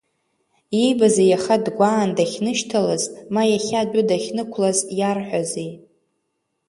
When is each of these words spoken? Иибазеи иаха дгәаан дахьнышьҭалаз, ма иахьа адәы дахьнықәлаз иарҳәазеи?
Иибазеи 0.79 1.29
иаха 1.31 1.55
дгәаан 1.65 2.09
дахьнышьҭалаз, 2.17 3.03
ма 3.33 3.43
иахьа 3.51 3.79
адәы 3.83 4.01
дахьнықәлаз 4.09 4.79
иарҳәазеи? 4.99 5.71